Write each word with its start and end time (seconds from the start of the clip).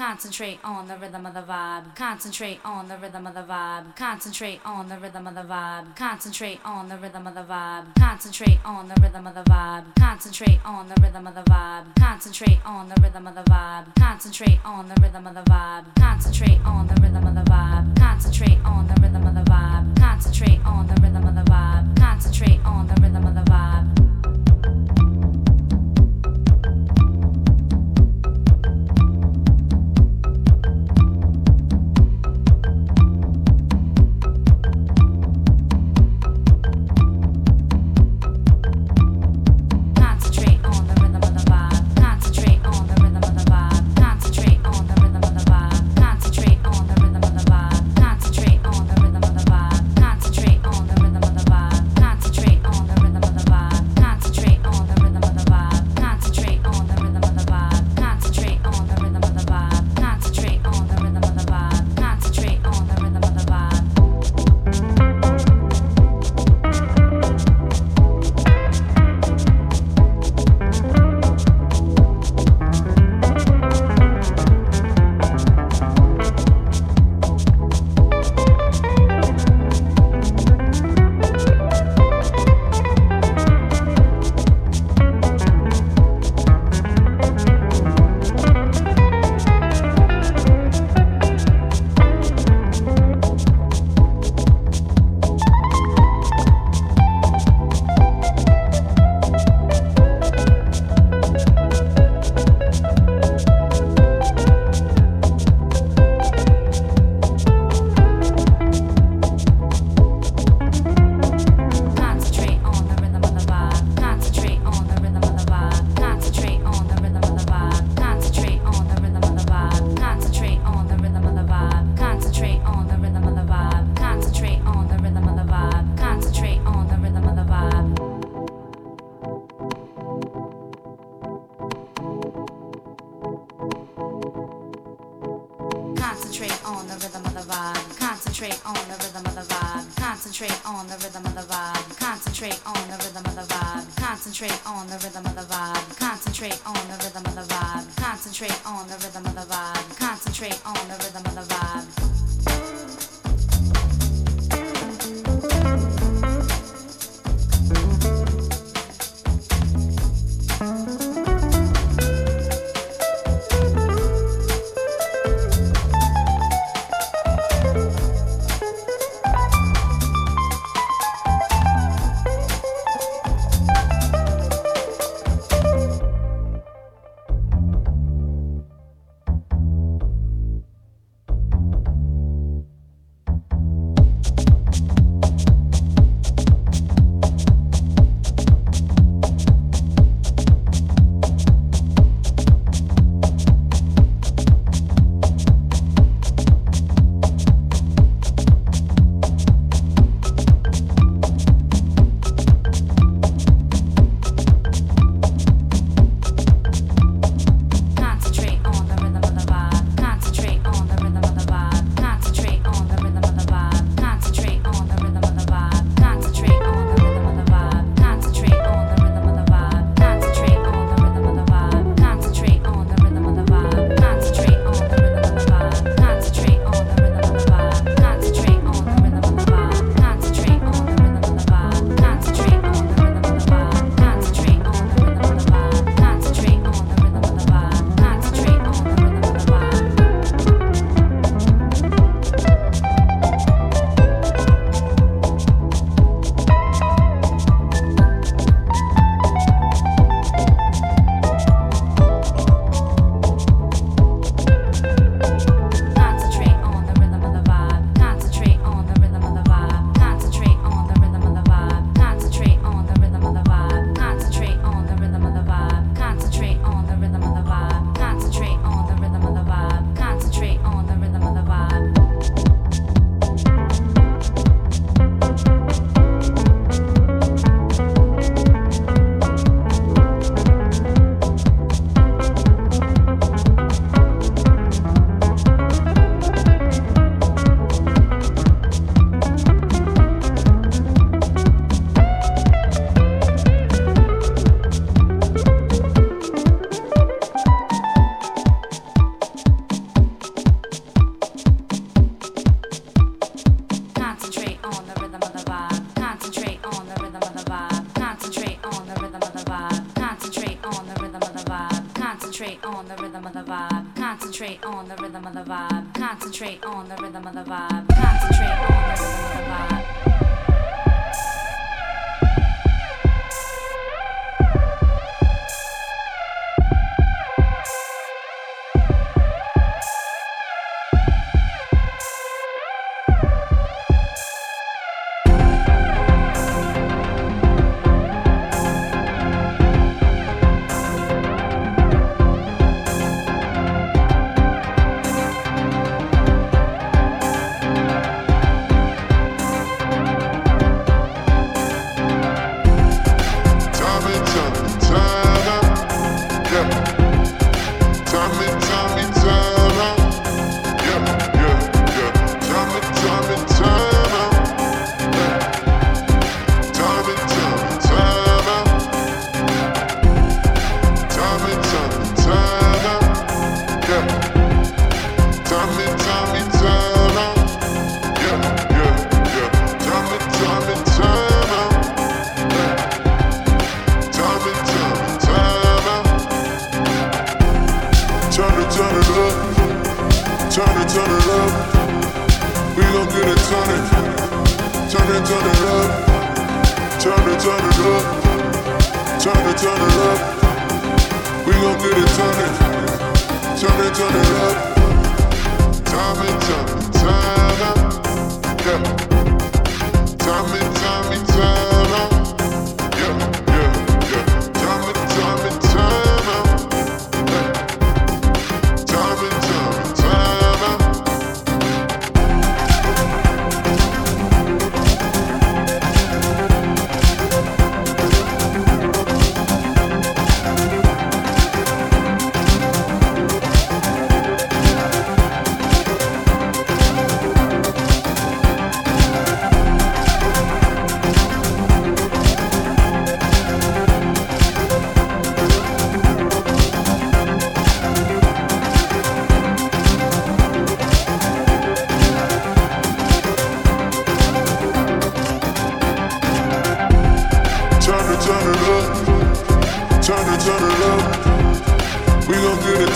Concentrate 0.00 0.58
on 0.64 0.88
the 0.88 0.96
rhythm 0.96 1.26
of 1.26 1.34
the 1.34 1.42
vibe. 1.42 1.94
Concentrate 1.94 2.58
on 2.64 2.88
the 2.88 2.96
rhythm 2.96 3.26
of 3.26 3.34
the 3.34 3.42
vibe. 3.42 3.94
Concentrate 3.96 4.58
on 4.64 4.88
the 4.88 4.96
rhythm 4.96 5.26
of 5.26 5.34
the 5.34 5.42
vibe. 5.42 5.94
Concentrate 5.94 6.58
on 6.64 6.88
the 6.88 6.96
rhythm 6.96 7.26
of 7.26 7.34
the 7.34 7.42
vibe. 7.42 7.84
Concentrate 7.96 8.58
on 8.64 8.88
the 8.88 8.94
rhythm 9.02 9.26
of 9.26 9.34
the 9.34 9.42
vibe. 9.42 9.84
Concentrate 9.96 10.58
on 10.64 10.88
the 10.88 10.94
rhythm 11.02 11.26
of 11.26 11.34
the 11.34 11.42
vibe. 11.42 11.84
Concentrate 11.96 12.58
on 12.64 12.88
the 12.88 12.94
rhythm 13.02 13.26
of 13.26 13.34
the 13.34 13.42
vibe. 13.42 13.84
Concentrate 13.98 14.58
on 14.64 14.88
the 14.88 14.94
rhythm 15.02 15.26
of 15.26 15.34
the 15.34 15.42
vibe. 15.42 15.84
Concentrate 15.96 16.60
on 16.64 16.86
the 16.88 16.94
rhythm 17.02 17.26
of 17.26 17.34
the 17.34 17.42
vibe. 17.42 17.96
Concentrate 17.98 18.58
on 18.64 18.86
the 18.86 18.94
rhythm 19.02 19.26
of 19.26 19.34
the 19.34 19.50
vibe. 19.50 19.96
Concentrate 19.98 20.60
on 20.64 20.86
the 20.86 20.94
rhythm 21.02 21.26
of 21.26 21.34
the 21.34 21.42
vibe. 21.42 21.96
Concentrate 21.98 22.60
on 22.64 22.86
the 22.86 23.02
rhythm 23.02 23.26
of 23.26 23.34
the 23.34 23.42
vibe. 23.42 24.09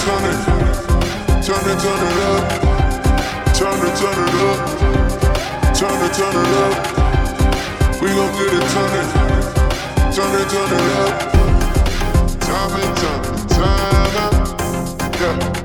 turn 0.04 0.24
it, 0.24 0.36
turn 1.42 1.64
it, 1.70 1.78
turn 1.80 2.02
it 2.04 2.18
up. 2.28 2.44
Turn 3.54 3.80
it, 3.86 3.94
turn 3.96 4.18
it 4.24 4.34
up. 4.44 4.58
Turn 5.74 6.00
it, 6.04 6.12
turn 6.12 6.36
it 6.42 6.52
up. 6.62 6.74
We 8.02 8.08
gon' 8.08 8.32
get 8.36 8.52
it, 8.52 8.66
turn 8.74 8.92
it, 9.00 9.08
turn 10.14 10.34
it, 10.40 10.48
turn 10.52 10.72
it 10.76 10.88
up. 11.00 11.14
Time 12.40 12.72
and 12.82 12.96
time, 12.98 13.22
time 13.48 14.16
out. 14.24 14.40
Yeah. 15.20 15.63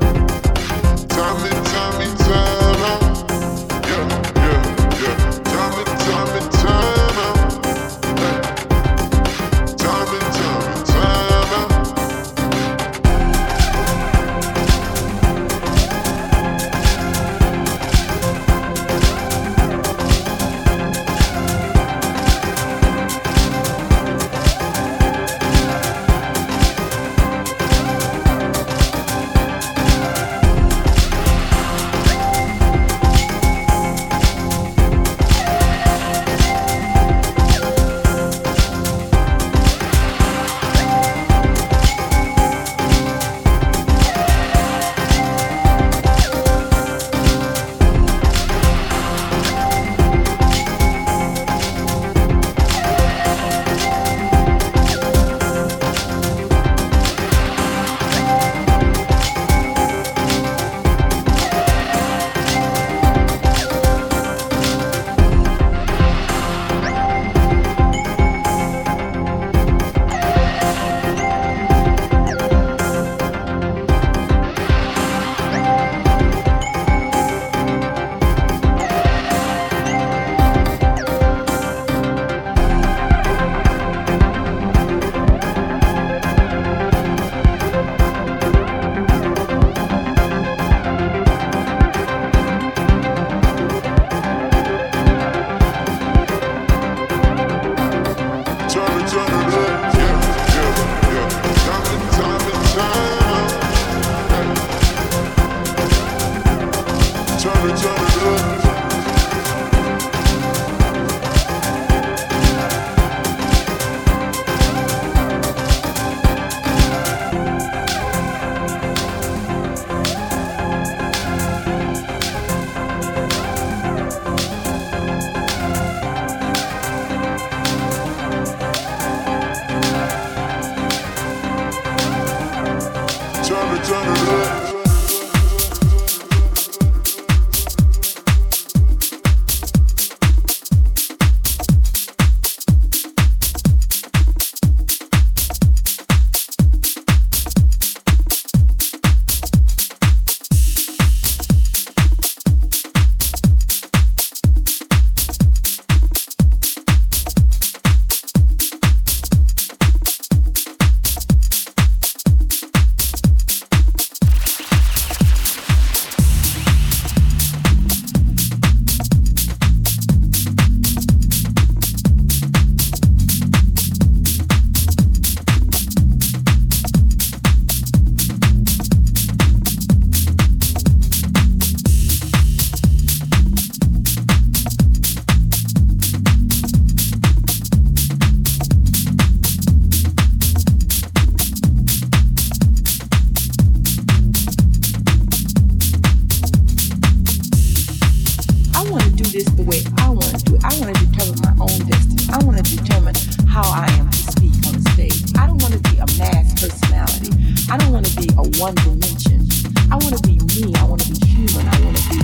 be 208.20 208.28
a 208.36 208.44
one 208.60 208.76
dimension. 208.84 209.48
I 209.88 209.96
want 209.96 210.12
to 210.12 210.24
be 210.28 210.36
me. 210.60 210.76
I 210.76 210.84
want 210.84 211.02
to 211.02 211.08
be 211.08 211.26
human. 211.26 211.64
I 211.68 211.80
want 211.82 211.96
to 211.96 212.04
be. 212.12 212.20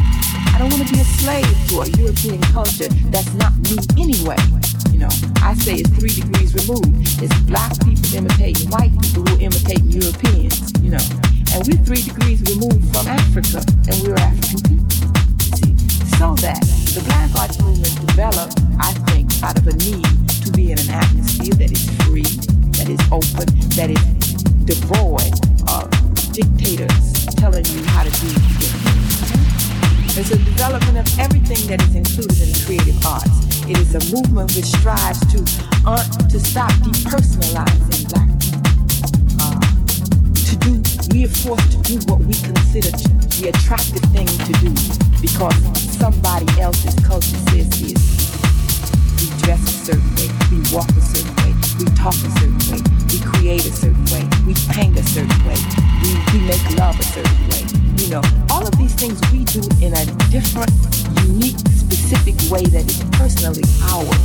I 0.52 0.58
don't 0.60 0.72
want 0.72 0.88
to 0.88 0.92
be 0.92 1.00
a 1.00 1.08
slave 1.24 1.48
to 1.72 1.82
a 1.84 1.88
European 1.96 2.42
culture 2.52 2.92
that's 3.12 3.32
not 3.36 3.56
me 3.72 3.80
anyway. 3.96 4.40
You 4.92 5.00
know, 5.00 5.14
I 5.42 5.56
say 5.56 5.80
it's 5.80 5.90
three 5.96 6.12
degrees 6.12 6.52
removed. 6.56 7.24
It's 7.24 7.36
black 7.48 7.72
people 7.84 8.12
imitating 8.12 8.70
white 8.72 8.92
people 9.00 9.24
who 9.24 9.40
imitate 9.40 9.84
Europeans. 9.88 10.72
You 10.84 11.00
know, 11.00 11.06
and 11.56 11.64
we're 11.64 11.80
three 11.88 12.04
degrees 12.04 12.44
removed 12.44 12.84
from 12.92 13.08
Africa, 13.08 13.64
and 13.88 13.96
we're 14.04 14.20
African 14.20 14.62
people. 14.68 14.90
So 16.20 16.36
that 16.44 16.60
the 16.92 17.04
black 17.08 17.32
art 17.40 17.56
movement 17.64 17.96
developed, 18.08 18.60
I 18.80 18.92
think, 19.12 19.32
out 19.44 19.58
of 19.58 19.68
a 19.68 19.76
need 19.80 20.08
to 20.44 20.52
be 20.52 20.72
in 20.72 20.80
an 20.80 20.90
atmosphere 20.92 21.56
that 21.56 21.72
is 21.72 21.84
free, 22.04 22.28
that 22.80 22.88
is 22.88 23.00
open, 23.12 23.48
that 23.76 23.92
is 23.92 24.04
devoid 24.66 25.45
dictators 26.36 27.24
telling 27.40 27.64
you 27.64 27.82
how 27.96 28.04
to 28.04 28.12
do. 28.12 28.28
It's 30.20 30.32
a 30.32 30.38
development 30.38 30.98
of 31.00 31.08
everything 31.18 31.64
that 31.72 31.80
is 31.82 31.96
included 31.96 32.36
in 32.44 32.52
the 32.52 32.62
creative 32.68 33.00
arts. 33.08 33.64
It 33.64 33.80
is 33.80 33.96
a 33.96 34.04
movement 34.12 34.52
which 34.52 34.68
strives 34.68 35.24
to 35.32 35.40
uh, 35.88 36.04
to 36.28 36.38
stop 36.40 36.72
depersonalizing 36.84 38.12
black 38.12 38.28
people. 38.44 38.68
Uh, 39.40 39.64
to 40.44 40.54
do, 40.60 40.72
we 41.16 41.24
are 41.24 41.36
forced 41.40 41.72
to 41.72 41.80
do 41.88 41.96
what 42.12 42.20
we 42.20 42.36
consider 42.36 42.92
to, 42.92 43.08
the 43.40 43.56
attractive 43.56 44.04
thing 44.12 44.28
to 44.28 44.52
do 44.60 44.76
because 45.24 45.56
somebody 45.96 46.52
else's 46.60 46.96
culture 47.08 47.40
says 47.48 47.72
this. 47.80 48.04
We 49.24 49.32
dress 49.40 49.64
a 49.64 49.76
certain 49.88 50.12
way, 50.20 50.28
we 50.52 50.60
walk 50.76 50.90
a 50.92 51.00
certain 51.00 51.36
way, 51.48 51.56
we 51.80 51.86
talk 51.96 52.12
a 52.12 52.32
certain 52.44 52.60
way 52.68 53.05
we 53.16 53.22
create 53.22 53.66
a 53.66 53.72
certain 53.72 54.04
way, 54.12 54.28
we 54.46 54.54
paint 54.76 54.98
a 55.00 55.04
certain 55.04 55.40
way, 55.48 55.56
we, 56.04 56.12
we 56.34 56.40
make 56.48 56.60
love 56.76 57.00
a 57.00 57.04
certain 57.04 57.48
way. 57.48 57.64
You 57.96 58.10
know, 58.10 58.22
all 58.52 58.68
of 58.68 58.76
these 58.78 58.94
things 58.94 59.22
we 59.32 59.46
do 59.46 59.64
in 59.80 59.94
a 59.96 60.04
different, 60.28 60.72
unique, 61.24 61.58
specific 61.72 62.36
way 62.52 62.66
that 62.76 62.84
is 62.84 63.00
personally 63.16 63.64
ours. 63.88 64.20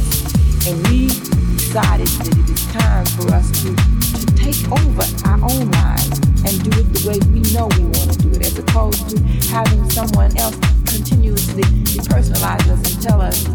And 0.66 0.74
we 0.88 1.06
decided 1.54 2.08
that 2.08 2.34
it 2.34 2.50
is 2.50 2.66
time 2.74 3.06
for 3.14 3.30
us 3.30 3.46
to, 3.62 3.70
to 3.70 4.26
take 4.34 4.58
over 4.74 5.06
our 5.30 5.38
own 5.38 5.70
lives 5.70 6.18
and 6.42 6.58
do 6.66 6.70
it 6.74 6.90
the 6.90 7.02
way 7.06 7.18
we 7.30 7.46
know 7.54 7.70
we 7.78 7.86
want 7.94 8.10
to 8.10 8.18
do 8.18 8.30
it, 8.34 8.42
as 8.42 8.58
opposed 8.58 9.10
to 9.10 9.22
having 9.54 9.88
someone 9.90 10.36
else 10.36 10.58
continuously 10.90 11.62
depersonalize 11.94 12.66
us 12.66 12.92
and 12.92 13.02
tell 13.02 13.20
us 13.20 13.46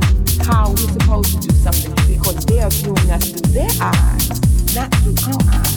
how 0.48 0.70
we're 0.70 0.96
supposed 0.96 1.42
to 1.42 1.48
do 1.50 1.56
something 1.56 1.94
because 2.08 2.46
they 2.46 2.62
are 2.62 2.70
viewing 2.70 3.12
us 3.12 3.32
through 3.32 3.51
their 3.51 3.72
eyes 3.82 4.54
that 4.75 4.94
you 5.05 5.34
are. 5.53 5.75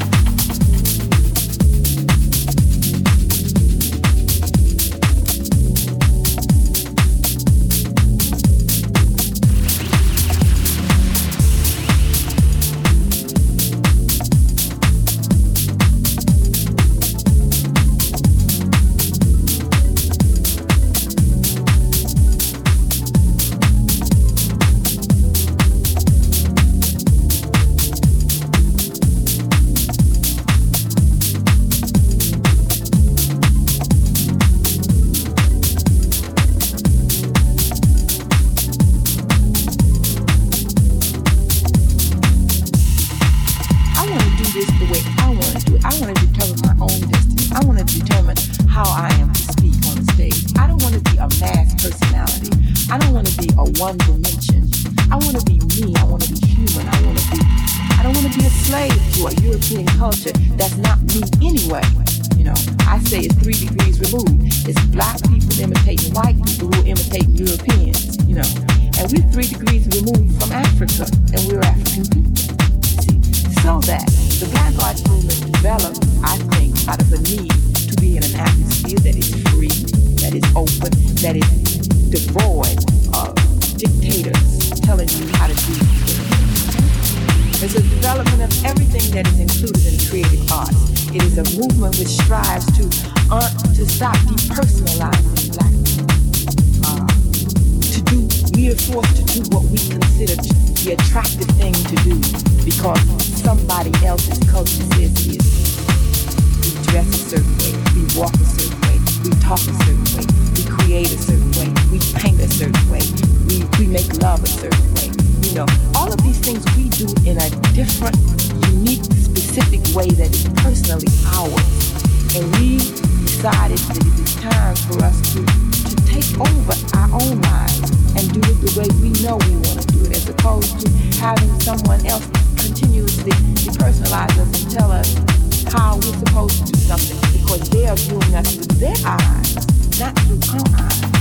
Are 137.99 138.09
viewing 138.09 138.35
us 138.35 138.55
through 138.55 138.79
their 138.79 138.95
eyes, 139.05 139.55
not 139.99 140.19
through 140.21 140.41
our 140.55 140.81
eyes. 140.81 141.18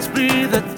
Sorrow 0.00 0.77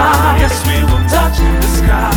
sky, 0.00 0.36
yes 0.40 0.56
we 0.66 0.76
will 0.88 1.04
touch 1.08 1.38
the 1.38 1.68
sky. 1.78 2.12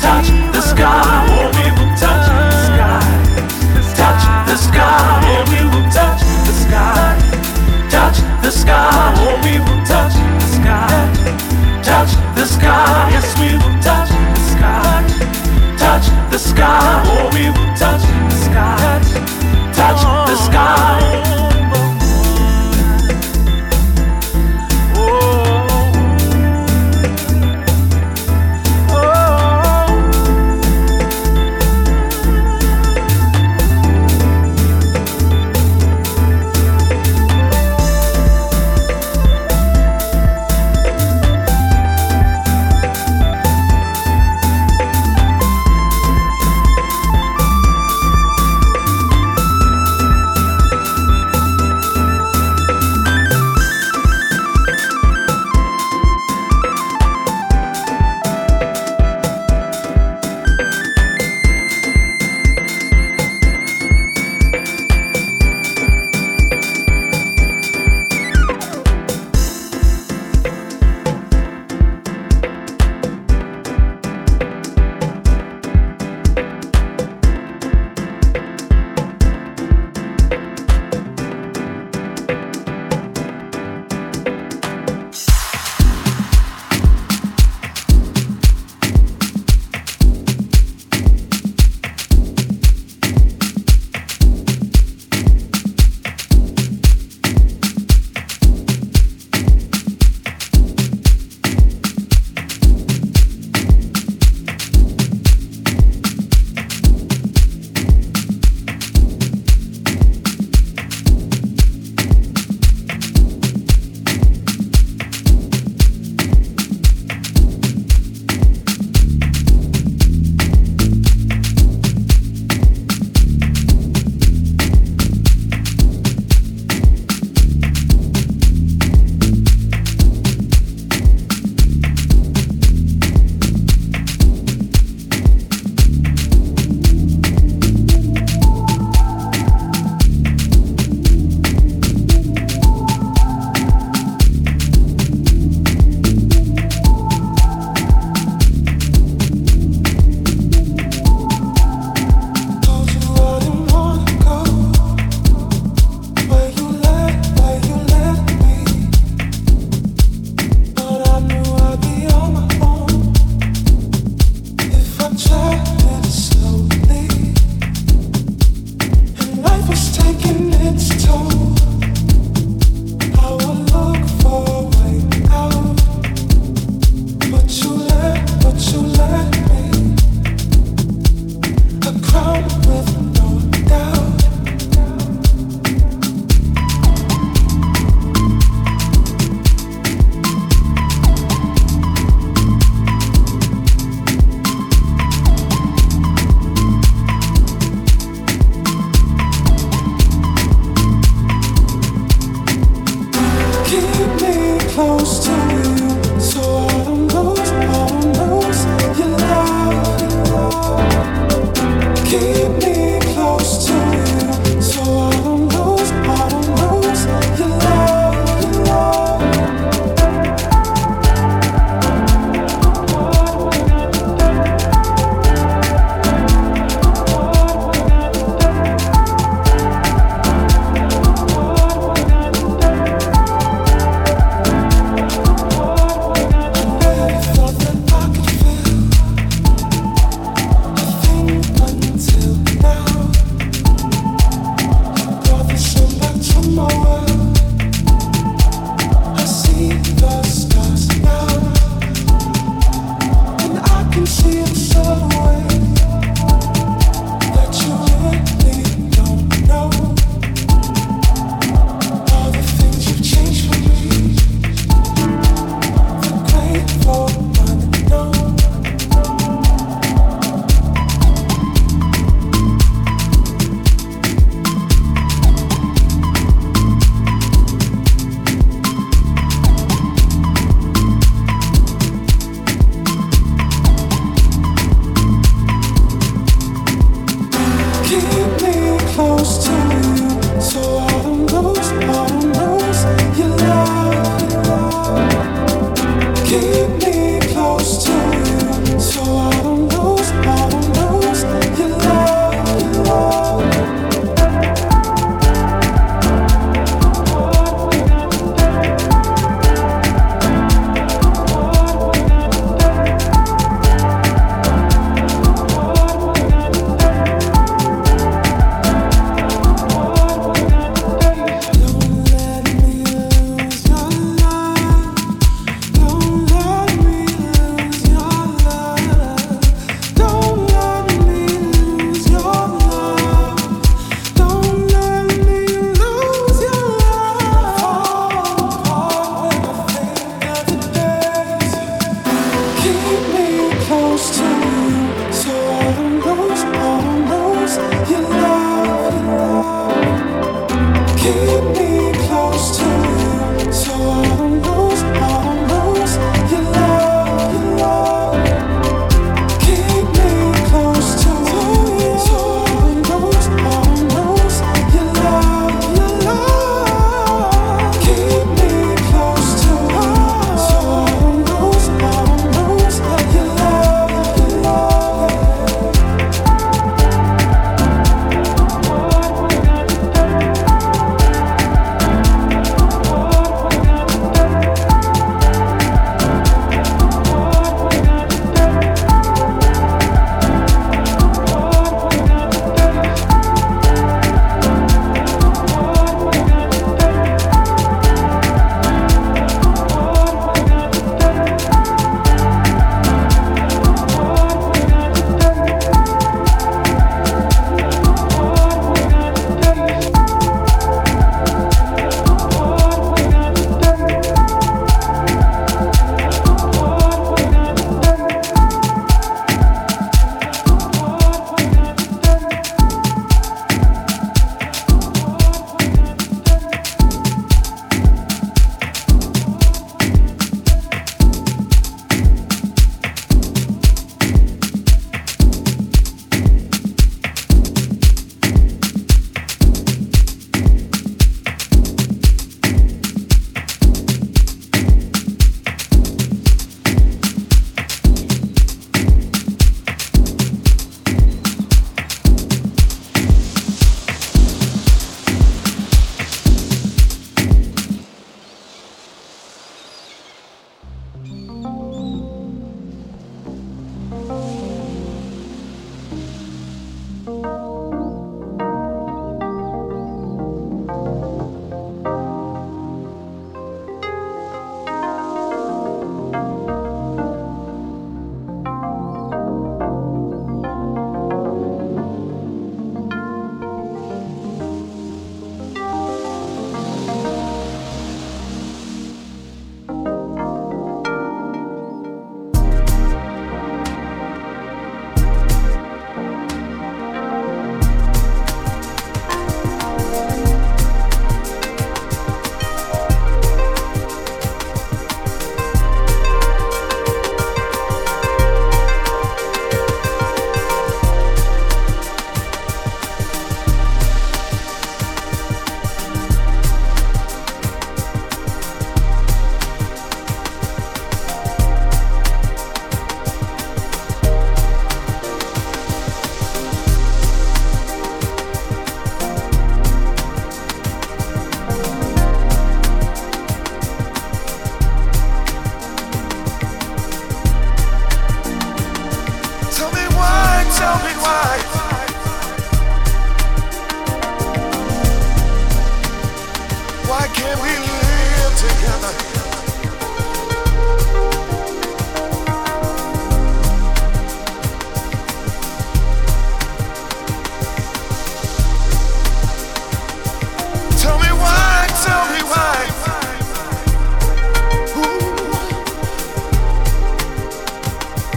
Touch 0.00 0.28
the 0.54 0.60
sky, 0.60 1.26
oh 1.34 1.50
we 1.56 1.66
will 1.76 1.92
touch 1.96 2.26
the 2.30 2.58
sky. 2.66 3.02
Touch 3.98 4.24
the 4.48 4.56
sky, 4.56 5.20
oh 5.30 5.42
we 5.50 5.60
will 5.70 5.88
touch 5.90 6.22
the 6.46 6.54
sky. 6.64 7.16
Touch 7.90 8.18
the 8.42 8.50
sky, 8.50 9.14
oh 9.26 9.34
we 9.44 9.58
will 9.64 9.82
touch 9.84 10.14
the 10.40 10.48
sky. 10.56 11.04
Touch 11.82 12.12
the 12.36 12.46
sky, 12.46 13.10
yes 13.14 13.28
we 13.40 13.48
will 13.60 13.76
touch 13.82 14.10
the 14.36 14.42
sky. 14.52 15.02
Touch 15.82 16.06
the 16.30 16.38
sky, 16.38 17.02
oh 17.06 17.30
we 17.34 17.44
will 17.54 17.72
touch 17.76 18.04
the 18.30 18.36
sky. 18.46 19.00
Touch 19.78 20.02
the 20.28 20.36
sky. 20.36 21.23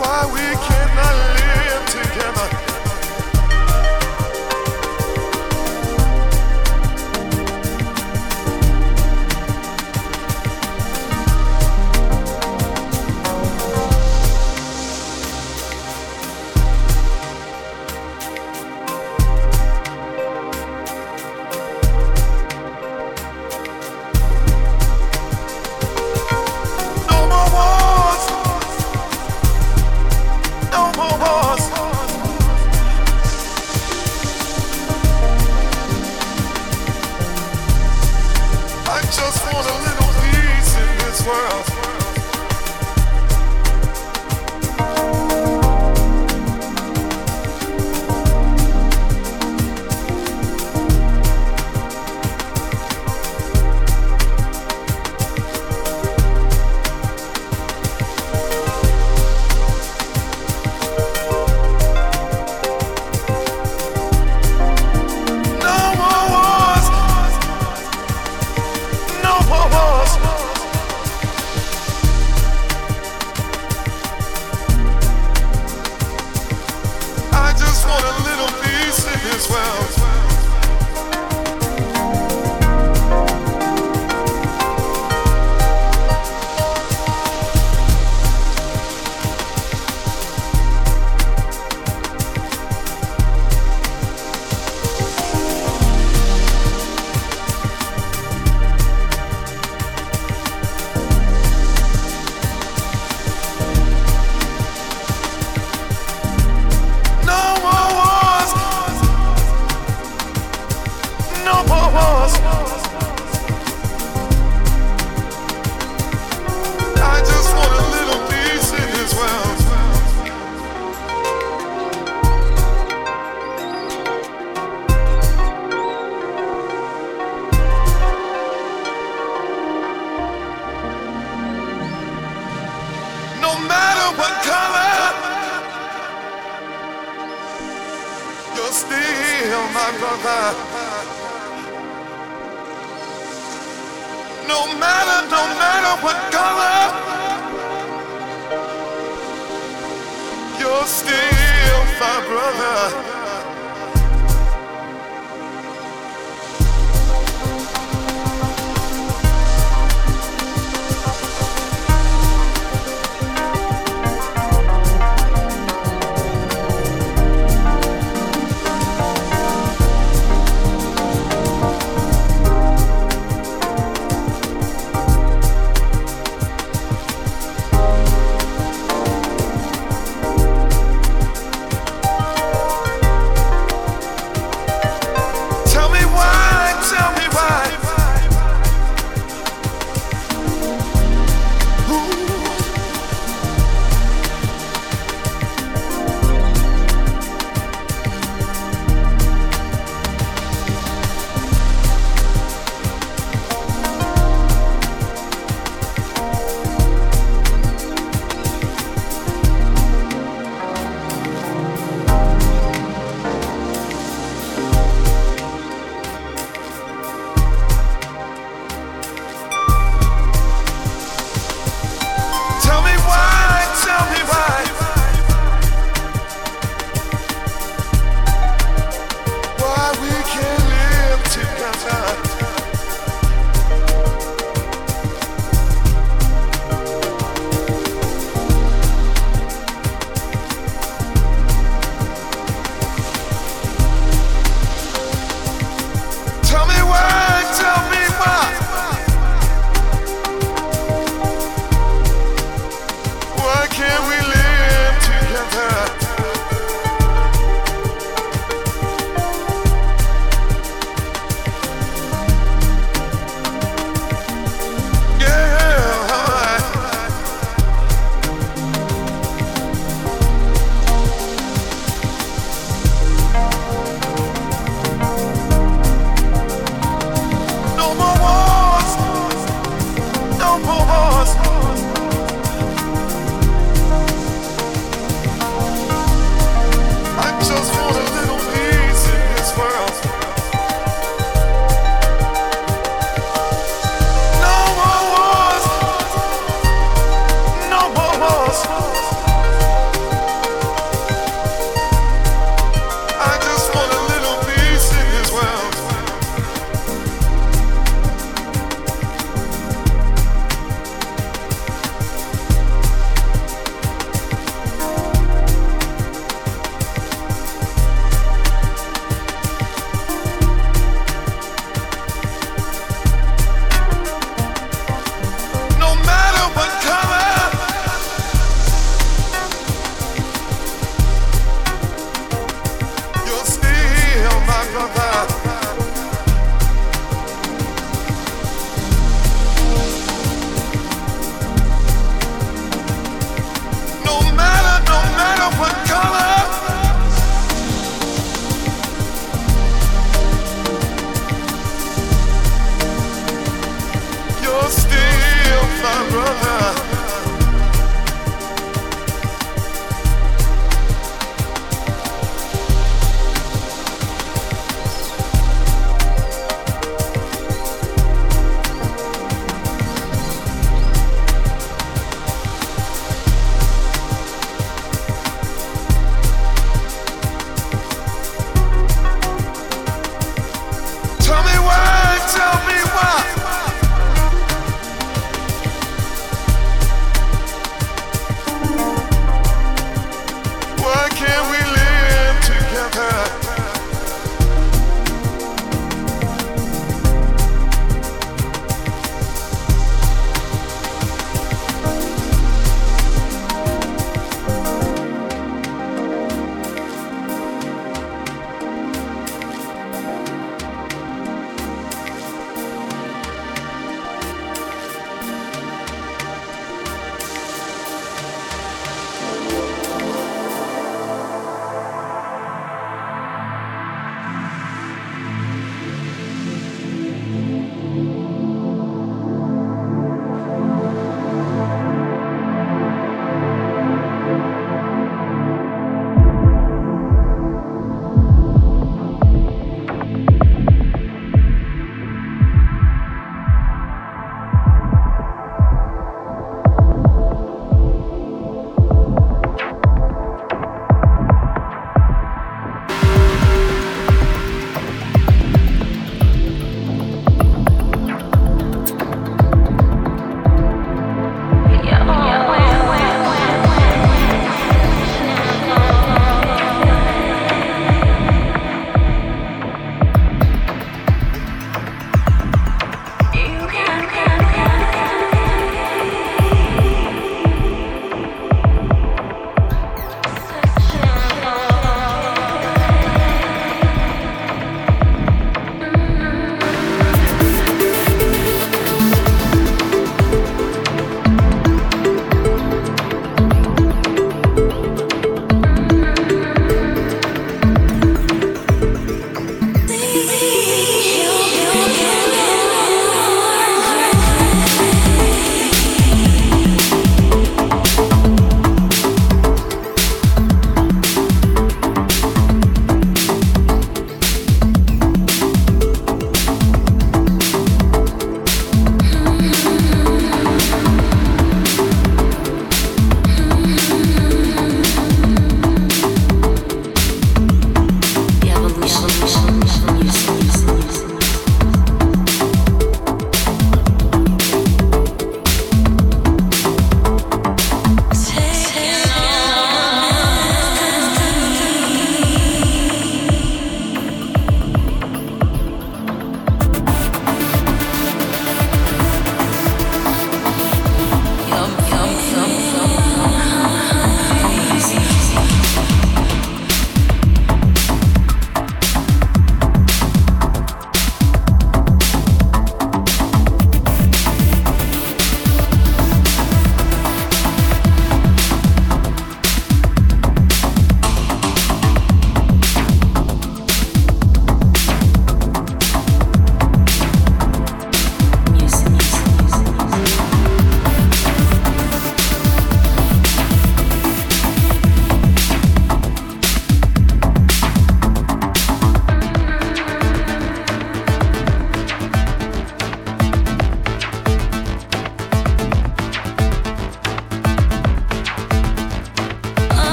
why 0.00 0.26
we 0.32 0.56
can't. 0.66 0.77